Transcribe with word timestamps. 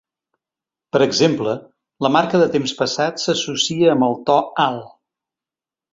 Per 0.95 1.01
exemple, 1.05 1.53
la 2.05 2.11
marca 2.17 2.41
de 2.45 2.49
temps 2.55 2.75
passat 2.81 3.23
s'associa 3.27 3.95
amb 3.97 4.09
el 4.11 4.19
to 4.31 4.39
alt. 4.69 4.93